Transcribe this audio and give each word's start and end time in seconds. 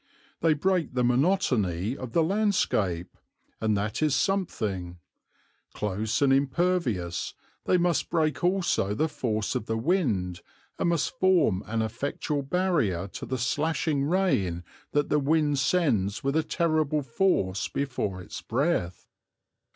They 0.39 0.55
break 0.55 0.95
the 0.95 1.03
monotony 1.03 1.95
of 1.95 2.13
the 2.13 2.23
landscape, 2.23 3.15
and 3.59 3.77
that 3.77 4.01
is 4.01 4.15
something; 4.15 4.97
close 5.75 6.23
and 6.23 6.33
impervious, 6.33 7.35
they 7.65 7.77
must 7.77 8.09
break 8.09 8.43
also 8.43 8.95
the 8.95 9.07
force 9.07 9.53
of 9.53 9.67
the 9.67 9.77
wind 9.77 10.41
and 10.79 10.89
must 10.89 11.19
form 11.19 11.61
an 11.67 11.83
effectual 11.83 12.41
barrier 12.41 13.07
to 13.09 13.27
the 13.27 13.37
slashing 13.37 14.03
rain 14.03 14.63
that 14.91 15.09
the 15.09 15.19
wind 15.19 15.59
sends 15.59 16.23
with 16.23 16.49
terrible 16.49 17.03
force 17.03 17.67
before 17.67 18.23
its 18.23 18.41
breath. 18.41 19.05